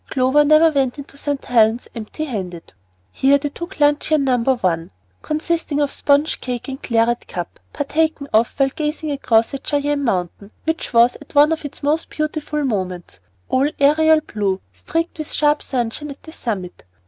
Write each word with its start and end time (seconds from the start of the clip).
Clover 0.09 0.43
never 0.43 0.71
went 0.71 0.97
into 0.97 1.15
St. 1.15 1.45
Helen's 1.45 1.87
empty 1.93 2.23
handed. 2.25 2.73
Here 3.11 3.37
they 3.37 3.49
took 3.49 3.79
luncheon 3.79 4.23
No. 4.23 4.35
1, 4.43 4.89
consisting 5.21 5.79
of 5.79 5.91
sponge 5.91 6.39
cake 6.41 6.67
and 6.67 6.81
claret 6.81 7.27
cup, 7.27 7.59
partaken 7.71 8.27
of 8.33 8.51
while 8.57 8.69
gazing 8.69 9.11
across 9.11 9.53
at 9.53 9.67
Cheyenne 9.67 10.03
Mountain, 10.03 10.49
which 10.63 10.91
was 10.91 11.17
at 11.21 11.35
one 11.35 11.51
of 11.51 11.63
its 11.65 11.83
most 11.83 12.09
beautiful 12.09 12.63
moments, 12.65 13.19
all 13.47 13.69
aerial 13.79 14.21
blue 14.21 14.59
streaked 14.73 15.19
with 15.19 15.31
sharp 15.31 15.61
sunshine 15.61 16.09
at 16.09 16.23
the 16.23 16.31
summit. 16.31 16.83